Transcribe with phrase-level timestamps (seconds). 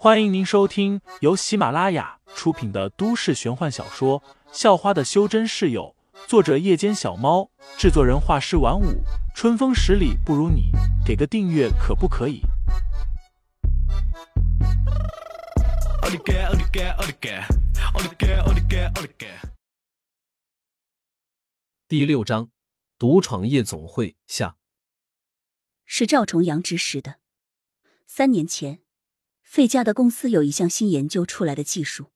[0.00, 4.20] 欢迎您收听由喜马拉雅出品的都市玄幻小说
[4.52, 5.96] 《校花的修真室友》，
[6.28, 9.02] 作者：夜间小猫，制作人：画师晚舞，
[9.34, 10.70] 春风十里不如你，
[11.04, 12.42] 给个订阅可不可以？
[21.88, 22.50] 第六章，
[22.96, 24.54] 独闯夜总会下，
[25.84, 27.16] 是赵重阳指使的。
[28.06, 28.78] 三年前。
[29.48, 32.12] 费家的公司有一项新研究出来的技术，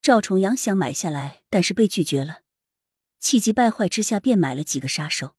[0.00, 2.44] 赵重阳想买下来，但是被拒绝了。
[3.20, 5.36] 气急败坏之下，便买了几个杀手。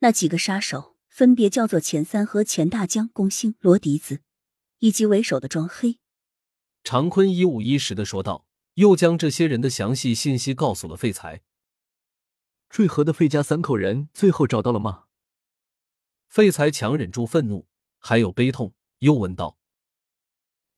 [0.00, 4.20] 那几个杀手分别叫做钱三和钱大江、龚兴、罗迪子，
[4.80, 5.98] 以及为首的庄黑。
[6.84, 11.40] 常坤一五一十的说道，又将这些人的详细信息告诉了废材。
[12.68, 15.04] 坠河的费家三口人最后找到了吗？
[16.28, 17.66] 废材强忍住愤怒，
[17.98, 19.58] 还有悲痛，又问道。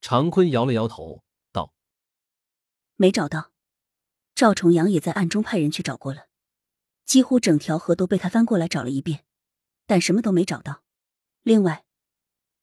[0.08, 1.74] 常坤摇了摇头，道
[2.94, 3.50] ：“没找到。
[4.36, 6.28] 赵重阳也在暗中派人去找过了，
[7.04, 9.26] 几乎整条河都被他翻过来找了一遍，
[9.84, 10.84] 但什么都没找到。
[11.42, 11.86] 另外，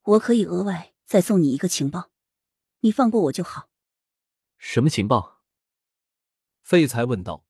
[0.04, 2.12] 我可以额外再送你一个情报，
[2.80, 3.68] 你放过我就好。
[4.58, 5.42] ”“什么情报？”
[6.64, 7.44] 废材问道。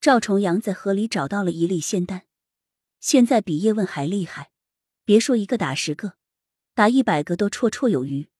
[0.00, 2.22] 赵重阳在河里找到了一粒仙丹，
[3.00, 4.50] 现在比叶问还厉害，
[5.04, 6.16] 别说一个打十个，
[6.72, 8.31] 打一百个都绰绰有余。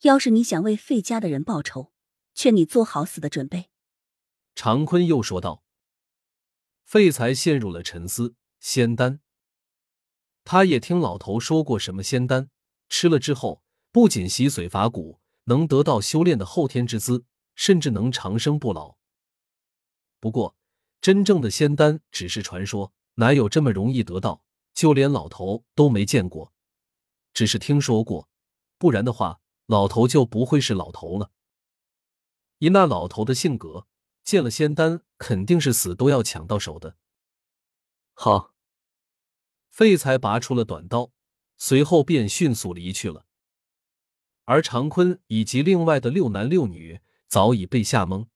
[0.00, 1.92] 要是你想为费家的人报仇，
[2.34, 3.70] 劝你做好死的准备。”
[4.54, 5.64] 常坤又说道。
[6.84, 8.34] 废材陷入了沉思。
[8.58, 9.20] 仙丹，
[10.44, 12.50] 他也听老头说过什么仙丹，
[12.90, 18.96] 吃了之后不仅洗髓伐骨，能得到修炼的后天之资，甚至能长生不老。
[20.18, 20.56] 不过，
[21.00, 24.44] 真正的仙丹只是传说，哪有这么容易得到？
[24.74, 26.52] 就连老头都没见过，
[27.32, 28.28] 只是听说过。
[28.76, 29.39] 不然的话。
[29.70, 31.30] 老头就不会是老头了。
[32.58, 33.86] 以那老头的性格，
[34.24, 36.96] 见了仙丹肯定是死都要抢到手的。
[38.12, 38.52] 好，
[39.68, 41.12] 废材拔出了短刀，
[41.56, 43.26] 随后便迅速离去了。
[44.44, 48.26] 而常坤以及另外的六男六女早已被吓懵。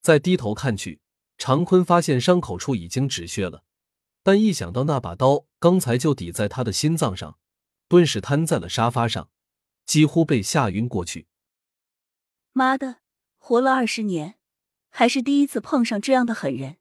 [0.00, 1.00] 再低头看去，
[1.36, 3.64] 常坤发现伤口处已经止血了，
[4.22, 7.40] 但一想到那把刀刚才就抵在他的心脏上，
[7.88, 9.28] 顿时瘫在了沙发上。
[9.84, 11.26] 几乎被吓晕过去。
[12.52, 13.00] 妈的，
[13.38, 14.38] 活了二十年，
[14.90, 16.78] 还是第一次碰上这样的狠人。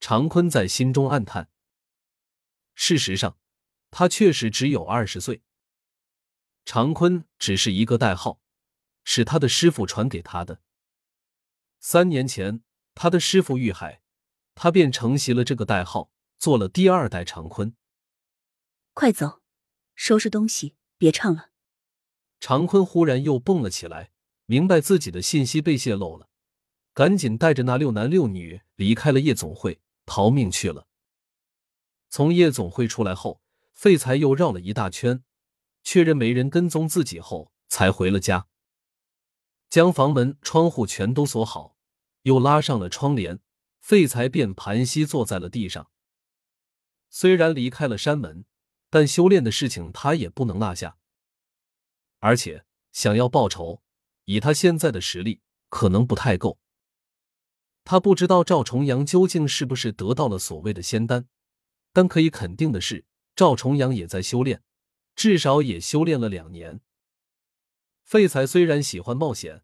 [0.00, 1.50] 常坤在心中暗叹。
[2.74, 3.38] 事实上，
[3.90, 5.42] 他确实只有二十岁。
[6.64, 8.40] 常坤只是一个代号，
[9.04, 10.62] 是他的师傅传给他的。
[11.78, 12.62] 三年前，
[12.94, 14.02] 他的师傅遇害，
[14.54, 17.76] 他便承袭了这个代号，做了第二代常坤。
[18.94, 19.42] 快走，
[19.94, 21.49] 收拾东西，别唱了。
[22.40, 24.10] 常坤忽然又蹦了起来，
[24.46, 26.28] 明白自己的信息被泄露了，
[26.94, 30.86] 赶紧带着那六男六女离开了夜总会，逃命去了。
[32.08, 33.42] 从夜总会出来后，
[33.72, 35.22] 废材又绕了一大圈，
[35.84, 38.48] 确认没人跟踪自己后，才回了家，
[39.68, 41.76] 将房门窗户全都锁好，
[42.22, 43.38] 又拉上了窗帘，
[43.80, 45.90] 废材便盘膝坐在了地上。
[47.10, 48.44] 虽然离开了山门，
[48.88, 50.96] 但修炼的事情他也不能落下。
[52.20, 53.82] 而且想要报仇，
[54.24, 56.58] 以他现在的实力，可能不太够。
[57.82, 61.26] 他不知道赵重阳究竟是不是得到了所谓的仙丹，
[61.92, 63.04] 但可以肯定的是，
[63.34, 64.62] 赵重阳也在修炼，
[65.16, 66.80] 至少也修炼了两年。
[68.04, 69.62] 废材虽然喜欢冒险，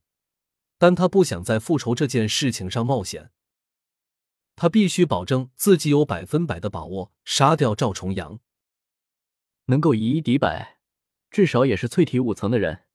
[0.78, 3.30] 但他不想在复仇这件事情上冒险。
[4.56, 8.40] 他必须保证自己有百分百的把握杀掉赵重阳，
[9.66, 10.75] 能够以一敌百。
[11.36, 12.86] 至少也是淬体五层的人，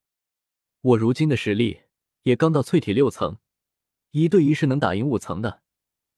[0.82, 1.84] 我如今的实力
[2.24, 3.38] 也刚到淬体六层，
[4.10, 5.62] 一对一是能打赢五层的，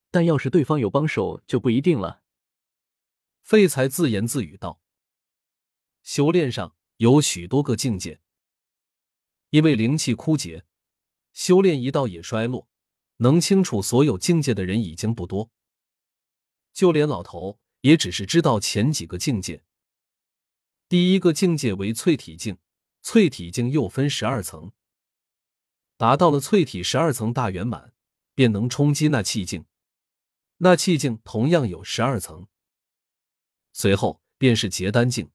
[0.10, 2.24] 但要是对方有帮手就不一定了。
[3.42, 4.82] 废材自言自语道
[6.02, 8.22] ：“修炼上有许多个境界，
[9.50, 10.64] 因为灵气枯竭，
[11.34, 12.70] 修炼一道也衰落，
[13.18, 15.52] 能清楚所有境界的人已经不多，
[16.72, 19.66] 就连老头也只是知道前几个境界。”
[20.94, 22.60] 第一个境界为淬体境，
[23.04, 24.74] 淬体境又分十二层。
[25.98, 27.96] 达到了淬体十二层大圆满，
[28.36, 29.66] 便能冲击那气境。
[30.58, 32.46] 那气境同样有十二层。
[33.72, 35.32] 随后便是结丹境。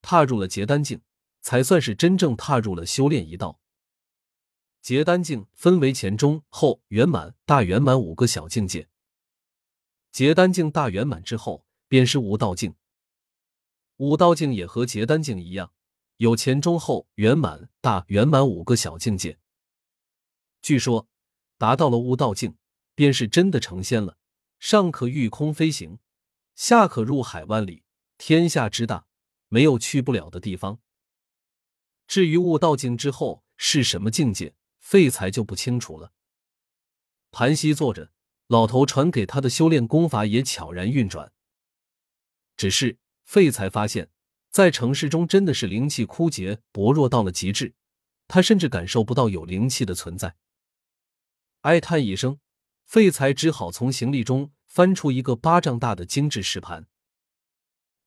[0.00, 1.00] 踏入了结丹境，
[1.40, 3.60] 才算是真正踏入了修炼一道。
[4.80, 8.88] 结丹境分为前、中、后、圆满、大圆满五个小境界。
[10.10, 12.74] 结丹境大圆满之后，便是无道境。
[14.02, 15.72] 悟道境也和结丹境一样，
[16.16, 19.38] 有前中后圆满、大圆满五个小境界。
[20.60, 21.08] 据说
[21.56, 22.56] 达到了悟道境，
[22.96, 24.18] 便是真的成仙了，
[24.58, 26.00] 上可御空飞行，
[26.56, 27.84] 下可入海万里。
[28.18, 29.06] 天下之大，
[29.46, 30.80] 没有去不了的地方。
[32.08, 36.12] 至于悟道境之后是什么境界，废材就不清楚了。
[37.30, 38.10] 盘膝坐着，
[38.48, 41.32] 老头传给他的修炼功法也悄然运转。
[42.56, 44.10] 只是废才发现，
[44.50, 47.74] 在城市中真的是灵气枯竭、薄弱到了极致，
[48.28, 50.36] 他甚至感受不到有灵气的存在。
[51.62, 52.38] 哀叹一声，
[52.84, 56.86] 废材只好从行李中翻出一个巴掌大的精致石盘。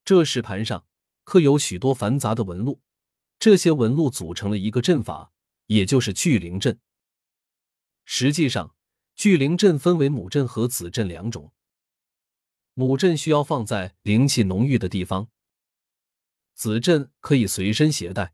[0.04, 0.86] 这石盘上
[1.24, 2.82] 刻有许多繁杂的纹路，
[3.40, 5.32] 这些纹路组成了一个阵法，
[5.66, 6.80] 也就是聚灵阵。
[8.04, 8.76] 实际上，
[9.16, 11.52] 聚灵阵分为母阵和子阵两种。
[12.78, 15.30] 母阵需要放在灵气浓郁的地方，
[16.54, 18.34] 子阵可以随身携带。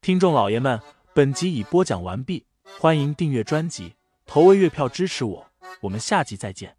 [0.00, 0.80] 听众老爷们，
[1.14, 2.46] 本集已播讲完毕，
[2.78, 5.52] 欢迎订阅专辑，投喂月票支持我，
[5.82, 6.78] 我们下集再见。